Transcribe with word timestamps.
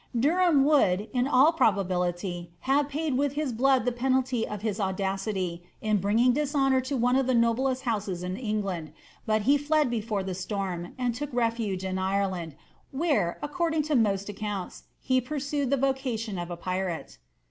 Derfaam 0.17 0.63
would, 0.63 1.09
in 1.13 1.27
all 1.27 1.53
probability, 1.53 2.49
have 2.61 2.89
paid 2.89 3.15
with 3.19 3.33
his 3.33 3.53
blood 3.53 3.85
the 3.85 3.91
penalty 3.91 4.47
of 4.47 4.63
his 4.63 4.79
audacity 4.79 5.63
in 5.79 5.97
bringing 5.99 6.33
dishonour 6.33 6.81
on 6.91 7.01
one 7.01 7.15
of 7.15 7.27
the 7.27 7.35
noblest 7.35 7.83
houses 7.83 8.23
in 8.23 8.35
England, 8.35 8.93
but 9.27 9.43
he 9.43 9.59
fled 9.59 9.91
before 9.91 10.23
the 10.23 10.33
storm, 10.33 10.95
and 10.97 11.13
took 11.13 11.31
refuge 11.31 11.85
in 11.85 11.99
Ireland, 11.99 12.55
where, 12.89 13.37
according 13.43 13.83
to 13.83 13.95
most 13.95 14.27
accounts, 14.27 14.85
he 14.99 15.21
pursued 15.21 15.69
the 15.69 15.77
vocation 15.77 16.39
of 16.39 16.49
a 16.49 16.57
pirate. 16.57 17.19